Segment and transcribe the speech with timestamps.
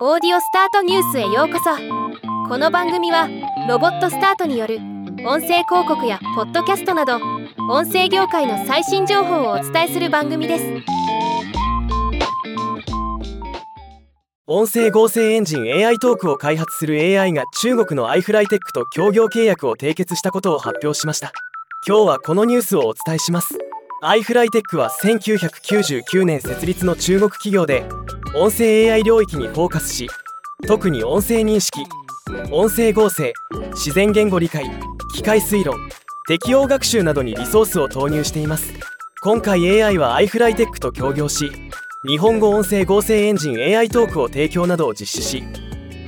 [0.00, 1.70] オーディオスタートニュースへようこそ。
[2.48, 3.28] この番組は
[3.68, 4.78] ロボットスタートによる
[5.24, 7.20] 音声広告やポッドキャストなど
[7.70, 10.64] 音声業界の最新情報をお伝えする番組です。
[14.48, 21.30] 音声合成エンジン AI トークを開発する AI が中国のアイフライテックと協業契約を締結したことを発表しました。
[21.86, 23.56] 今日はこのニュースをお伝えします。
[24.02, 27.84] アイフライテックは1999年設立の中国企業で
[28.36, 30.08] 音声 AI 領域にフォーカスし
[30.66, 31.84] 特に音声認識
[32.50, 33.32] 音声合成
[33.74, 34.64] 自然言語理解
[35.14, 35.78] 機械推論
[36.26, 38.72] 適応学習などにリソースを投入しています。
[39.22, 41.52] 今回 AI はアイフライテックと協業し
[42.08, 45.44] 日本語音声合成エンジン AI トークを提供などを実施し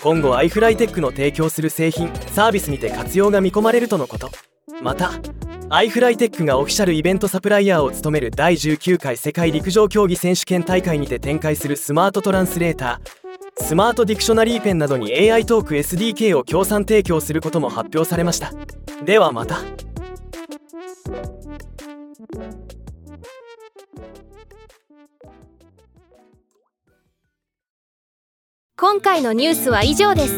[0.00, 4.30] 今後アイフライテックの提供する製品サービスにて活用が見込まれるとのこと。
[4.80, 5.10] また
[5.74, 13.64] アイフライテックがオフィシャルイベントサプライヤーを務める第19回世界陸上競技選手権大会にて展開するスマートトランスレーター。
[13.64, 18.52] スマートディクショナリーペンなどに AI トーク SDK を協賛提供することも発表されました。
[19.06, 19.60] ではまた。
[28.76, 30.36] 今回のニュースは以上です。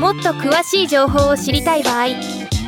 [0.00, 2.41] もっと詳しい情報を知りたい場合